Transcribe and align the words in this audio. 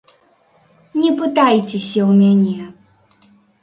Не 1.03 1.11
пытайцеся 1.21 2.01
ў 2.07 2.11
мяне. 2.25 2.61